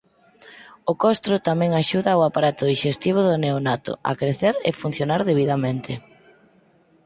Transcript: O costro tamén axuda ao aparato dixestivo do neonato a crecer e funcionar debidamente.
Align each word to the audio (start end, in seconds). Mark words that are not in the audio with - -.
O 0.91 0.93
costro 1.03 1.35
tamén 1.49 1.71
axuda 1.73 2.09
ao 2.13 2.21
aparato 2.29 2.63
dixestivo 2.71 3.19
do 3.23 3.35
neonato 3.43 3.91
a 4.09 4.11
crecer 4.19 4.55
e 4.69 4.79
funcionar 4.81 5.21
debidamente. 5.29 5.91